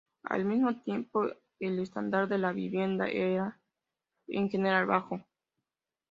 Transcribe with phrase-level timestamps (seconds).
[0.23, 1.27] Al mismo tiempo,
[1.59, 3.59] el estándar de la vivienda era
[4.27, 5.23] en general bajo.